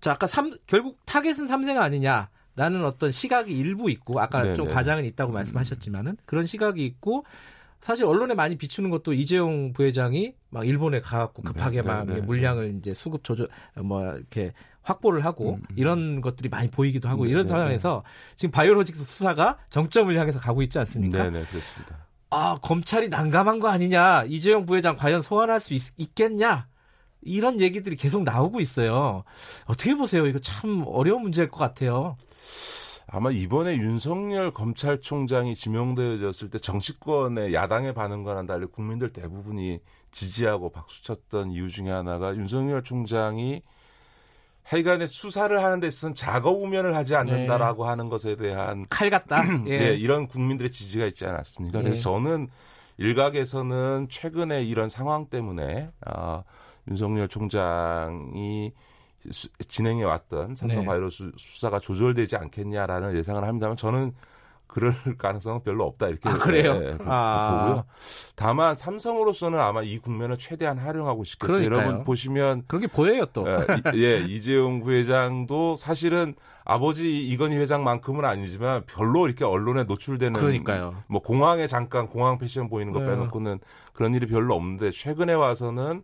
자 0.00 0.12
아까 0.12 0.26
삼 0.26 0.52
결국 0.66 0.98
타겟은 1.06 1.46
삼세가 1.46 1.82
아니냐 1.82 2.28
라는 2.54 2.84
어떤 2.84 3.10
시각이 3.10 3.52
일부 3.52 3.90
있고 3.90 4.20
아까 4.20 4.54
좀 4.54 4.66
네네. 4.66 4.74
과장은 4.74 5.04
있다고 5.06 5.32
말씀하셨지만은 5.32 6.16
그런 6.26 6.46
시각이 6.46 6.84
있고 6.84 7.24
사실 7.82 8.04
언론에 8.06 8.34
많이 8.34 8.56
비추는 8.56 8.90
것도 8.90 9.12
이재용 9.12 9.72
부회장이 9.72 10.34
막 10.50 10.66
일본에 10.66 11.00
가갖고 11.00 11.42
급하게 11.42 11.82
네, 11.82 11.82
막 11.82 12.06
네, 12.06 12.14
네. 12.14 12.20
물량을 12.20 12.76
이제 12.78 12.94
수급 12.94 13.24
조절 13.24 13.48
뭐 13.74 14.04
이렇게 14.14 14.52
확보를 14.82 15.24
하고 15.24 15.54
음, 15.54 15.62
음. 15.68 15.76
이런 15.76 16.20
것들이 16.20 16.48
많이 16.48 16.70
보이기도 16.70 17.08
하고 17.08 17.24
네, 17.24 17.30
이런 17.30 17.42
네, 17.42 17.48
상황에서 17.48 18.04
지금 18.36 18.52
바이오로직스 18.52 19.04
수사가 19.04 19.58
정점을 19.70 20.16
향해서 20.16 20.38
가고 20.38 20.62
있지 20.62 20.78
않습니까? 20.78 21.24
네네 21.24 21.44
그렇습니다. 21.44 22.06
아 22.30 22.56
검찰이 22.62 23.08
난감한 23.08 23.58
거 23.58 23.68
아니냐 23.68 24.24
이재용 24.28 24.64
부회장 24.64 24.96
과연 24.96 25.20
소환할 25.20 25.58
수 25.58 25.74
있, 25.74 26.14
겠냐 26.14 26.68
이런 27.20 27.60
얘기들이 27.60 27.96
계속 27.96 28.22
나오고 28.22 28.60
있어요. 28.60 29.24
어떻게 29.66 29.96
보세요? 29.96 30.26
이거 30.26 30.38
참 30.38 30.84
어려운 30.86 31.22
문제일 31.22 31.48
것 31.48 31.58
같아요. 31.58 32.16
아마 33.06 33.30
이번에 33.30 33.76
윤석열 33.76 34.52
검찰총장이 34.52 35.54
지명되어졌을 35.54 36.50
때 36.50 36.58
정치권의 36.58 37.52
야당의 37.52 37.94
반응과는 37.94 38.46
달리 38.46 38.66
국민들 38.66 39.12
대부분이 39.12 39.80
지지하고 40.12 40.70
박수쳤던 40.70 41.50
이유 41.52 41.68
중에 41.68 41.90
하나가 41.90 42.34
윤석열 42.34 42.82
총장이 42.82 43.62
하여간에 44.62 45.06
수사를 45.06 45.62
하는 45.62 45.80
데 45.80 45.88
있어서는 45.88 46.14
작업 46.14 46.62
우면을 46.62 46.94
하지 46.94 47.16
않는다라고 47.16 47.84
하는 47.84 48.08
것에 48.08 48.36
대한 48.36 48.86
칼 48.90 49.10
같다. 49.10 49.42
예. 49.66 49.78
네, 49.78 49.94
이런 49.94 50.28
국민들의 50.28 50.70
지지가 50.70 51.06
있지 51.06 51.26
않았습니까? 51.26 51.80
예. 51.80 51.82
그래서 51.82 52.02
저는 52.02 52.48
일각에서는 52.98 54.06
최근에 54.08 54.62
이런 54.62 54.88
상황 54.88 55.26
때문에 55.26 55.90
어, 56.06 56.44
윤석열 56.88 57.28
총장이 57.28 58.72
수- 59.30 59.48
진행해 59.68 60.04
왔던 60.04 60.56
삼성 60.56 60.80
네. 60.80 60.84
바이러스 60.84 61.30
수사가 61.36 61.78
조절되지 61.78 62.36
않겠냐라는 62.36 63.14
예상을 63.14 63.42
합니다만 63.42 63.76
저는 63.76 64.12
그럴 64.66 64.94
가능성은 65.18 65.62
별로 65.64 65.84
없다 65.84 66.08
이렇게 66.08 66.28
아, 66.30 66.38
그래요? 66.38 66.80
예, 66.82 66.96
보- 66.96 67.04
아. 67.06 67.64
보고요. 67.66 67.84
다만 68.34 68.74
삼성으로서는 68.74 69.60
아마 69.60 69.82
이 69.82 69.98
국면을 69.98 70.38
최대한 70.38 70.78
활용하고 70.78 71.24
싶겠죠. 71.24 71.46
그러니까요. 71.52 71.78
여러분 71.78 72.04
보시면 72.04 72.64
그런 72.66 72.80
게 72.80 72.86
보여요 72.86 73.26
또. 73.34 73.44
예, 73.46 73.58
이- 73.94 74.02
예, 74.02 74.18
이재용 74.20 74.82
부회장도 74.82 75.76
사실은 75.76 76.34
아버지 76.64 77.22
이건희 77.26 77.56
회장만큼은 77.58 78.24
아니지만 78.24 78.84
별로 78.86 79.26
이렇게 79.26 79.44
언론에 79.44 79.84
노출되는 79.84 80.40
그러니까요. 80.40 80.94
뭐 81.06 81.20
공항에 81.20 81.66
잠깐 81.66 82.06
공항 82.08 82.38
패션 82.38 82.70
보이는 82.70 82.92
거 82.94 83.00
네. 83.00 83.06
빼놓고는 83.10 83.58
그런 83.92 84.14
일이 84.14 84.26
별로 84.26 84.54
없는데 84.54 84.90
최근에 84.90 85.34
와서는 85.34 86.02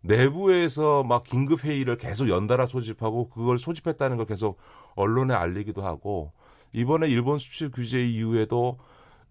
내부에서 0.00 1.02
막 1.02 1.24
긴급 1.24 1.64
회의를 1.64 1.96
계속 1.96 2.28
연달아 2.28 2.66
소집하고 2.66 3.28
그걸 3.28 3.58
소집했다는 3.58 4.16
걸 4.16 4.26
계속 4.26 4.58
언론에 4.94 5.34
알리기도 5.34 5.82
하고 5.82 6.32
이번에 6.72 7.08
일본 7.08 7.38
수출 7.38 7.70
규제 7.70 8.02
이후에도 8.04 8.78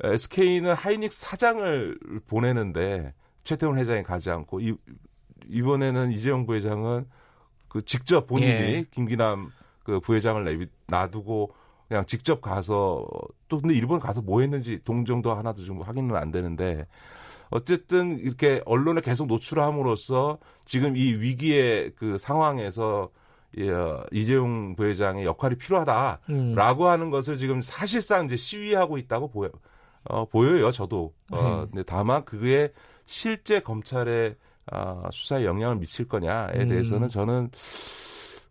SK는 0.02 0.74
하이닉스 0.74 1.22
사장을 1.22 2.00
보내는데 2.28 3.14
최태원 3.44 3.78
회장이 3.78 4.04
가지 4.04 4.30
않고 4.30 4.60
이, 4.60 4.76
이번에는 5.48 6.12
이재용 6.12 6.46
부회장은 6.46 7.06
그 7.68 7.84
직접 7.86 8.28
본인이 8.28 8.52
예. 8.52 8.86
김기남 8.92 9.52
그 9.84 10.00
부회장을 10.00 10.44
내비 10.44 10.68
놔두고 10.88 11.54
그냥 11.88 12.06
직접 12.06 12.42
가서 12.42 13.08
또 13.48 13.60
근데 13.62 13.74
일본 13.74 14.00
가서 14.00 14.22
뭐 14.22 14.42
했는지 14.42 14.80
동정도 14.84 15.34
하나도 15.34 15.64
좀 15.64 15.82
확인은 15.82 16.16
안 16.16 16.32
되는데 16.32 16.86
어쨌든 17.50 18.20
이렇게 18.20 18.62
언론에 18.66 19.02
계속 19.02 19.28
노출함으로써 19.28 20.40
지금 20.66 20.98
이 20.98 21.14
위기의 21.14 21.94
그 21.96 22.18
상황에서 22.18 23.10
예, 23.58 23.70
어, 23.72 24.06
이재용 24.12 24.76
부회장의 24.76 25.26
역할이 25.26 25.56
필요하다라고 25.56 26.84
음. 26.84 26.90
하는 26.90 27.10
것을 27.10 27.38
지금 27.38 27.62
사실상 27.62 28.26
이제 28.26 28.36
시위하고 28.36 28.98
있다고 28.98 29.30
보여 29.32 29.50
어, 30.04 30.26
보여요 30.26 30.70
저도 30.72 31.14
어, 31.32 31.42
네. 31.42 31.68
근데 31.72 31.84
다만 31.84 32.24
그게 32.26 32.72
실제 33.06 33.60
검찰의 33.62 34.36
어, 34.72 35.04
수사에 35.12 35.46
영향을 35.46 35.78
미칠 35.78 36.08
거냐에 36.08 36.64
음. 36.64 36.70
대해서는 36.70 37.08
저는 37.08 37.50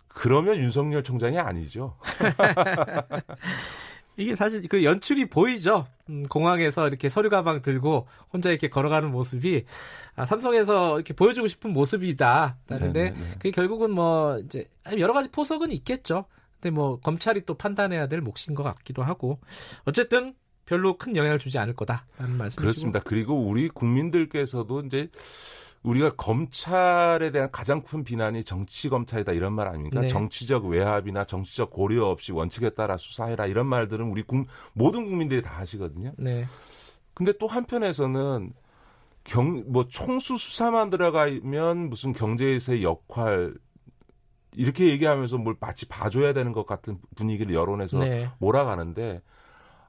그러면 0.08 0.56
윤석열 0.56 1.02
총장이 1.02 1.38
아니죠. 1.38 1.94
이게 4.16 4.34
사실 4.34 4.66
그 4.68 4.82
연출이 4.84 5.26
보이죠. 5.26 5.86
음, 6.08 6.22
공항에서 6.24 6.88
이렇게 6.88 7.08
서류 7.08 7.28
가방 7.28 7.62
들고 7.62 8.06
혼자 8.32 8.50
이렇게 8.50 8.68
걸어가는 8.68 9.10
모습이 9.10 9.64
아, 10.14 10.24
삼성에서 10.24 10.96
이렇게 10.96 11.14
보여주고 11.14 11.48
싶은 11.48 11.72
모습이다. 11.72 12.56
라는데 12.68 13.10
네네네. 13.10 13.30
그게 13.32 13.50
결국은 13.50 13.90
뭐 13.90 14.38
이제 14.38 14.68
여러 14.98 15.12
가지 15.12 15.28
포석은 15.30 15.70
있겠죠. 15.72 16.26
근데 16.54 16.70
뭐 16.70 16.98
검찰이 17.00 17.42
또 17.44 17.54
판단해야 17.54 18.06
될 18.06 18.20
몫인 18.20 18.54
것 18.54 18.62
같기도 18.62 19.02
하고 19.02 19.38
어쨌든 19.84 20.34
별로 20.64 20.96
큰 20.96 21.14
영향을 21.14 21.38
주지 21.38 21.58
않을 21.58 21.74
거다라는 21.74 22.36
말씀이시고 22.38 22.60
그렇습니다. 22.60 23.00
그리고 23.04 23.34
우리 23.34 23.68
국민들께서도 23.68 24.80
이제 24.80 25.08
우리가 25.82 26.10
검찰에 26.16 27.30
대한 27.30 27.50
가장 27.52 27.82
큰 27.82 28.02
비난이 28.02 28.42
정치 28.44 28.88
검찰이다 28.88 29.32
이런 29.32 29.52
말 29.52 29.68
아닙니까? 29.68 30.00
네. 30.00 30.06
정치적 30.08 30.66
외압이나 30.66 31.24
정치적 31.24 31.70
고려 31.70 32.06
없이 32.06 32.32
원칙에 32.32 32.70
따라 32.70 32.96
수사해라 32.96 33.46
이런 33.46 33.66
말들은 33.66 34.04
우리 34.06 34.22
국, 34.22 34.46
모든 34.72 35.04
국민들이 35.04 35.42
다 35.42 35.58
하시거든요. 35.58 36.12
네. 36.18 36.44
근데 37.14 37.32
또 37.38 37.46
한편에서는 37.46 38.52
경, 39.24 39.64
뭐 39.68 39.84
총수 39.88 40.38
수사만 40.38 40.90
들어가면 40.90 41.88
무슨 41.88 42.12
경제에서의 42.12 42.82
역할 42.82 43.54
이렇게 44.54 44.88
얘기하면서 44.88 45.38
뭘 45.38 45.54
마치 45.60 45.86
봐줘야 45.86 46.32
되는 46.32 46.52
것 46.52 46.66
같은 46.66 46.98
분위기를 47.14 47.54
여론에서 47.54 47.98
네. 47.98 48.30
몰아가는데 48.38 49.22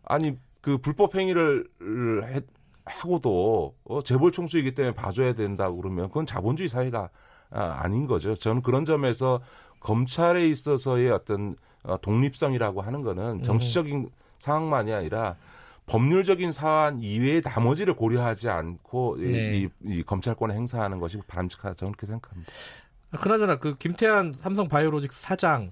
아니 0.03 0.37
그 0.61 0.77
불법 0.77 1.15
행위를 1.15 1.67
해- 2.25 2.41
하고도 2.87 3.75
어, 3.85 4.03
재벌 4.03 4.31
총수이기 4.31 4.73
때문에 4.75 4.93
봐줘야 4.95 5.33
된다고 5.33 5.77
그러면 5.77 6.07
그건 6.07 6.25
자본주의 6.25 6.69
사회가 6.69 7.09
아, 7.49 7.61
아닌 7.81 8.07
거죠. 8.07 8.35
저는 8.35 8.61
그런 8.61 8.83
점에서 8.85 9.41
검찰에 9.79 10.47
있어서의 10.47 11.11
어떤 11.11 11.55
어, 11.83 11.97
독립성이라고 12.01 12.81
하는 12.81 13.01
거는 13.03 13.43
정치적인 13.43 14.09
상황만이 14.39 14.91
아니라 14.93 15.35
법률적인 15.85 16.51
사안 16.51 17.01
이외의 17.01 17.41
나머지를 17.45 17.93
고려하지 17.93 18.49
않고 18.49 19.17
이- 19.19 19.31
네. 19.31 19.57
이, 19.57 19.69
이 19.85 20.03
검찰권을 20.03 20.53
행사하는 20.53 20.99
것이 20.99 21.17
바람직하다 21.27 21.75
저는 21.75 21.93
그렇게 21.93 22.07
생각합니다. 22.07 22.51
아, 23.11 23.17
그나저나 23.17 23.55
그 23.57 23.77
김태한 23.77 24.33
삼성 24.35 24.67
바이오로직스 24.67 25.21
사장 25.21 25.71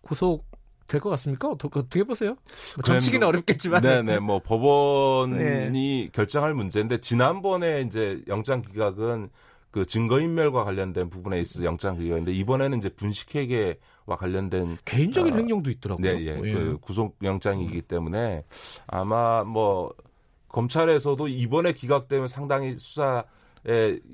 구속 0.00 0.49
될 0.90 1.00
것 1.00 1.08
같습니까? 1.10 1.48
어떻게, 1.48 1.78
어떻게 1.78 2.04
보세요? 2.04 2.36
뭐 2.76 2.82
정치기는 2.84 3.26
어렵겠지만 3.26 3.80
네네 3.82 4.18
뭐 4.18 4.40
법원이 4.40 5.34
네. 5.38 6.08
결정할 6.12 6.52
문제인데 6.52 6.98
지난번에 6.98 7.82
이제 7.82 8.22
영장 8.28 8.60
기각은 8.60 9.30
그 9.70 9.86
증거인멸과 9.86 10.64
관련된 10.64 11.10
부분에 11.10 11.40
있어서 11.40 11.64
영장 11.64 11.96
기각인데 11.96 12.32
이번에는 12.32 12.78
이제 12.78 12.88
분식회계와 12.88 14.16
관련된 14.18 14.78
개인적인 14.84 15.32
어, 15.32 15.36
횡령도 15.36 15.70
있더라고요. 15.70 16.12
네, 16.12 16.26
예, 16.26 16.34
그 16.34 16.78
구속 16.80 17.16
영장이기 17.22 17.82
때문에 17.82 18.44
아마 18.88 19.44
뭐 19.44 19.94
검찰에서도 20.48 21.28
이번에 21.28 21.72
기각되면 21.72 22.26
상당히 22.26 22.76
수사에 22.78 23.22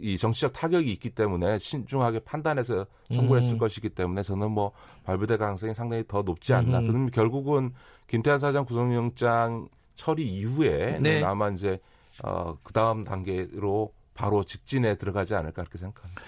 이 0.00 0.16
정치적 0.16 0.52
타격이 0.52 0.90
있기 0.92 1.10
때문에 1.10 1.58
신중하게 1.58 2.20
판단해서 2.20 2.86
청구했을 3.12 3.54
음. 3.54 3.58
것이기 3.58 3.90
때문에 3.90 4.22
저는 4.22 4.50
뭐 4.50 4.72
발부될 5.04 5.38
가능성이 5.38 5.74
상당히 5.74 6.04
더 6.06 6.22
높지 6.22 6.52
않나. 6.52 6.80
음. 6.80 6.86
그러면 6.86 7.10
결국은 7.10 7.72
김태환 8.08 8.38
사장 8.38 8.64
구속영장 8.64 9.68
처리 9.94 10.26
이후에 10.26 10.98
네. 11.00 11.22
아마 11.22 11.48
이제 11.50 11.78
어, 12.24 12.56
그 12.62 12.72
다음 12.72 13.04
단계로 13.04 13.92
바로 14.14 14.44
직진에 14.44 14.96
들어가지 14.96 15.34
않을까 15.34 15.62
그렇게 15.62 15.78
생각합니다. 15.78 16.22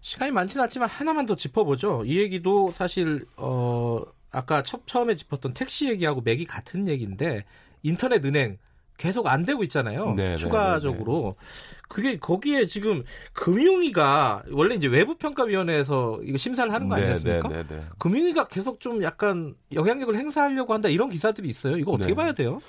시간이 0.00 0.32
많지는 0.32 0.64
않지만 0.64 0.88
하나만 0.88 1.26
더 1.26 1.34
짚어보죠. 1.34 2.04
이 2.04 2.18
얘기도 2.18 2.70
사실 2.72 3.24
어 3.36 4.02
아까 4.30 4.62
처, 4.62 4.78
처음에 4.84 5.14
짚었던 5.14 5.54
택시 5.54 5.88
얘기하고 5.88 6.20
맥이 6.20 6.44
같은 6.44 6.88
얘기인데 6.88 7.44
인터넷 7.82 8.24
은행 8.24 8.58
계속 8.96 9.26
안 9.26 9.44
되고 9.44 9.62
있잖아요. 9.64 10.14
네, 10.14 10.36
추가적으로 10.36 11.36
그게 11.88 12.18
거기에 12.18 12.66
지금 12.66 13.02
금융위가 13.32 14.44
원래 14.52 14.74
이제 14.74 14.86
외부평가위원회에서 14.86 16.20
이거 16.22 16.38
심사를 16.38 16.72
하는 16.72 16.88
거 16.88 16.94
아니었습니까? 16.96 17.48
네, 17.48 17.62
네, 17.62 17.76
네. 17.76 17.84
금융위가 17.98 18.46
계속 18.48 18.80
좀 18.80 19.02
약간 19.02 19.54
영향력을 19.72 20.14
행사하려고 20.14 20.72
한다 20.74 20.88
이런 20.88 21.10
기사들이 21.10 21.48
있어요. 21.48 21.76
이거 21.76 21.92
어떻게 21.92 22.10
네. 22.10 22.14
봐야 22.14 22.32
돼요? 22.32 22.60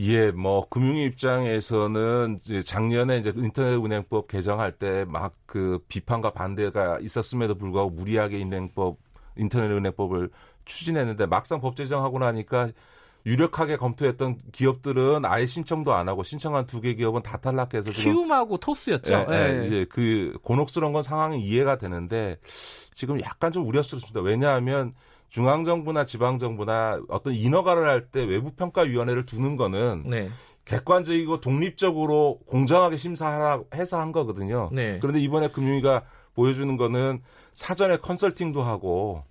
예, 0.00 0.30
뭐 0.30 0.68
금융위 0.68 1.04
입장에서는 1.06 2.38
이제 2.40 2.62
작년에 2.62 3.18
이제 3.18 3.32
인터넷은행법 3.34 4.28
개정할 4.28 4.72
때 4.72 5.04
막 5.06 5.32
그 5.48 5.80
비판과 5.88 6.32
반대가 6.32 6.98
있었음에도 7.00 7.54
불구하고 7.56 7.88
무리하게 7.90 8.38
인행법 8.38 8.98
인터넷은행법을 9.36 10.28
추진했는데 10.66 11.24
막상 11.26 11.58
법 11.60 11.74
제정하고 11.74 12.18
나니까 12.18 12.68
유력하게 13.26 13.76
검토했던 13.76 14.38
기업들은 14.52 15.24
아예 15.24 15.44
신청도 15.46 15.92
안 15.92 16.08
하고 16.08 16.22
신청한 16.22 16.66
두 16.66 16.80
개 16.80 16.94
기업은 16.94 17.22
다 17.22 17.36
탈락해서 17.38 17.90
키움하고 17.90 18.58
토스였죠. 18.58 19.26
예, 19.30 19.34
예, 19.34 19.60
예. 19.62 19.66
이제 19.66 19.86
그 19.90 20.38
곤혹스러운 20.42 20.92
건 20.92 21.02
상황이 21.02 21.40
이해가 21.42 21.76
되는데 21.78 22.38
지금 22.94 23.20
약간 23.20 23.52
좀 23.52 23.66
우려스럽습니다. 23.66 24.20
왜냐하면 24.20 24.94
중앙정부나 25.28 26.06
지방정부나 26.06 27.00
어떤 27.08 27.34
인허가를 27.34 27.88
할 27.88 28.08
때 28.10 28.24
외부평가위원회를 28.24 29.26
두는 29.26 29.56
거는 29.56 30.04
네. 30.06 30.30
객관적이고 30.64 31.40
독립적으로 31.40 32.38
공정하게 32.46 32.96
심사하라 32.96 33.62
해서 33.74 33.98
한 34.00 34.12
거거든요. 34.12 34.70
네. 34.72 34.98
그런데 35.00 35.20
이번에 35.20 35.48
금융위가 35.48 36.02
보여주는 36.34 36.74
거는 36.76 37.20
사전에 37.52 37.96
컨설팅도 37.98 38.62
하고 38.62 39.24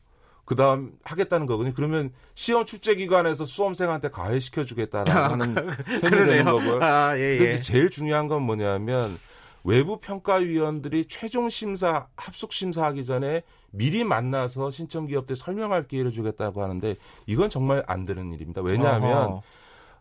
그다음 0.48 0.94
하겠다는 1.04 1.46
거거든요. 1.46 1.74
그러면 1.76 2.12
시험 2.34 2.66
출제 2.66 2.96
기관에서 2.96 3.44
수험생한테 3.44 4.10
가해시켜 4.10 4.64
주겠다라는 4.64 5.56
셈이 6.00 6.26
되는 6.26 6.46
거고요. 6.46 6.80
아, 6.82 7.18
예, 7.18 7.38
근데 7.38 7.52
예. 7.52 7.54
이제 7.54 7.62
제일 7.62 7.90
중요한 7.90 8.30
건 8.30 8.44
뭐냐면 8.44 9.18
외부 9.66 10.00
평가위원들이 10.00 11.08
최종 11.10 11.50
심사 11.50 12.08
합숙 12.16 12.54
심사하기 12.54 13.04
전에 13.04 13.44
미리 13.72 14.06
만나서 14.06 14.72
신청 14.72 15.06
기업들 15.06 15.36
설명할 15.36 15.90
기회를 15.90 16.12
주겠다고 16.12 16.64
하는데 16.64 16.96
이건 17.26 17.50
정말 17.50 17.84
안 17.86 18.06
되는 18.06 18.32
일입니다. 18.32 18.62
왜냐하면 18.62 19.18
어허. 19.18 19.44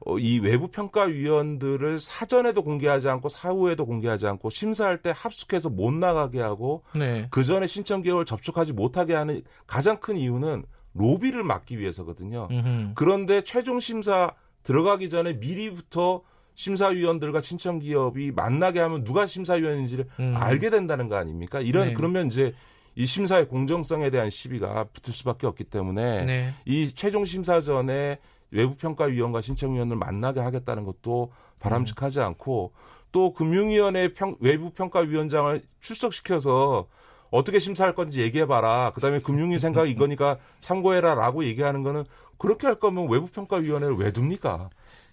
어, 0.04 0.18
이 0.18 0.38
외부 0.38 0.68
평가위원들을 0.68 2.00
사전에도 2.00 2.62
공개하지 2.62 3.08
않고 3.08 3.28
사후에도 3.28 3.86
공개하지 3.86 4.26
않고 4.26 4.50
심사할 4.50 4.98
때 4.98 5.12
합숙해서 5.14 5.70
못 5.70 5.92
나가게 5.92 6.40
하고 6.40 6.82
네. 6.94 7.28
그 7.30 7.44
전에 7.44 7.66
신청 7.66 8.02
기업을 8.02 8.24
접촉하지 8.24 8.72
못하게 8.72 9.14
하는 9.14 9.42
가장 9.66 9.98
큰 9.98 10.16
이유는 10.18 10.64
로비를 10.94 11.44
막기 11.44 11.78
위해서거든요. 11.78 12.48
음흠. 12.50 12.92
그런데 12.94 13.42
최종 13.42 13.80
심사 13.80 14.34
들어가기 14.62 15.10
전에 15.10 15.34
미리부터 15.34 16.22
심사위원들과 16.54 17.42
신청 17.42 17.78
기업이 17.78 18.32
만나게 18.32 18.80
하면 18.80 19.04
누가 19.04 19.26
심사위원인지를 19.26 20.06
음. 20.20 20.34
알게 20.36 20.70
된다는 20.70 21.08
거 21.08 21.16
아닙니까? 21.16 21.60
이런 21.60 21.88
네. 21.88 21.92
그러면 21.92 22.28
이제 22.28 22.54
이 22.94 23.04
심사의 23.04 23.46
공정성에 23.46 24.08
대한 24.08 24.30
시비가 24.30 24.84
붙을 24.84 25.14
수밖에 25.14 25.46
없기 25.46 25.64
때문에 25.64 26.24
네. 26.24 26.54
이 26.64 26.86
최종 26.86 27.26
심사 27.26 27.60
전에 27.60 28.18
외부 28.50 28.76
평가위원과 28.76 29.40
신청위원을 29.40 29.96
만나게 29.96 30.40
하겠다는 30.40 30.84
것도 30.84 31.32
바람직하지 31.58 32.20
않고 32.20 32.72
또 33.12 33.32
금융위원회 33.32 34.12
평, 34.12 34.36
외부 34.40 34.70
평가위원장을 34.70 35.62
출석시켜서 35.80 36.86
어떻게 37.30 37.58
심사할 37.58 37.94
건지 37.94 38.20
얘기해봐라. 38.20 38.92
그 38.94 39.00
다음에 39.00 39.20
금융위 39.20 39.58
생각이 39.58 39.90
이거니까 39.90 40.38
참고해라 40.60 41.14
라고 41.14 41.44
얘기하는 41.44 41.82
거는 41.82 42.04
그렇게 42.38 42.66
할 42.66 42.76
거면 42.76 43.08
외부 43.08 43.26
평가위원회를 43.26 43.96
왜 43.96 44.12
둡니까? 44.14 44.70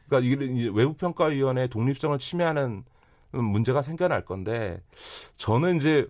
그러니까 0.07 0.45
이게 0.45 0.45
이제 0.53 0.71
외부 0.73 0.93
평가위원회 0.93 1.67
독립성을 1.67 2.17
침해하는 2.19 2.83
문제가 3.31 3.81
생겨날 3.81 4.25
건데 4.25 4.81
저는 5.37 5.77
이제 5.77 6.07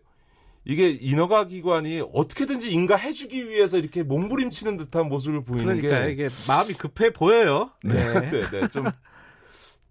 이게 0.65 0.89
인허가 0.89 1.45
기관이 1.47 2.01
어떻게든지 2.13 2.71
인가해주기 2.71 3.49
위해서 3.49 3.77
이렇게 3.77 4.01
몸부림치는 4.03 4.77
듯한 4.77 5.09
모습을 5.09 5.43
보이는 5.43 5.79
그러니까 5.79 6.05
게 6.05 6.11
이게 6.11 6.29
마음이 6.47 6.73
급해 6.73 7.11
보여요. 7.11 7.71
네, 7.83 8.29
네, 8.29 8.41
네. 8.41 8.67
좀, 8.69 8.85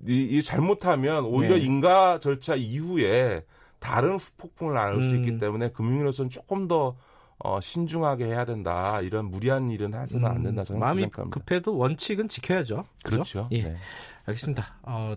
이, 0.07 0.23
이 0.23 0.43
잘못하면 0.43 1.25
오히려 1.27 1.57
네. 1.57 1.61
인가 1.61 2.19
절차 2.19 2.55
이후에 2.55 3.45
다른 3.79 4.17
후폭풍을 4.17 4.79
안을 4.79 5.03
수 5.03 5.11
음. 5.11 5.17
있기 5.17 5.39
때문에 5.39 5.71
금융위로서는 5.71 6.31
조금 6.31 6.69
더 6.69 6.97
어, 7.39 7.61
신중하게 7.61 8.27
해야 8.27 8.45
된다. 8.45 9.01
이런 9.01 9.27
무리한 9.27 9.71
일은 9.71 9.95
해서는 9.95 10.27
안 10.27 10.43
된다. 10.45 10.63
저는 10.63 10.79
음, 10.79 10.81
마음이 10.81 11.03
생각합니다. 11.03 11.41
급해도 11.41 11.77
원칙은 11.77 12.29
지켜야죠. 12.29 12.85
그죠? 13.03 13.17
그렇죠. 13.17 13.49
예. 13.51 13.63
네. 13.65 13.77
알겠습니다. 14.27 14.79
어, 14.83 15.15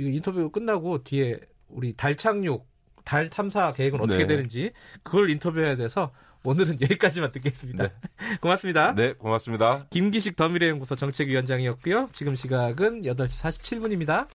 이 0.00 0.04
인터뷰 0.04 0.50
끝나고 0.50 1.04
뒤에 1.04 1.38
우리 1.68 1.94
달 1.94 2.16
착륙, 2.16 2.66
달 3.04 3.30
탐사 3.30 3.72
계획은 3.72 4.00
어떻게 4.00 4.18
네. 4.18 4.26
되는지 4.26 4.72
그걸 5.02 5.30
인터뷰해야 5.30 5.76
돼서 5.76 6.12
오늘은 6.44 6.78
여기까지만 6.82 7.32
듣겠습니다. 7.32 7.88
고맙습니다. 8.40 8.94
네, 8.94 9.12
고맙습니다. 9.12 9.86
김기식 9.90 10.36
더미래연구소 10.36 10.96
정책위원장이었고요. 10.96 12.08
지금 12.12 12.34
시각은 12.34 13.02
8시 13.02 13.16
47분입니다. 13.16 14.26